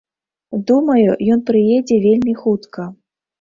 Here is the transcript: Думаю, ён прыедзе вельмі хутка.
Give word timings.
Думаю, 0.71 1.09
ён 1.35 1.43
прыедзе 1.51 1.99
вельмі 2.07 2.33
хутка. 2.41 2.89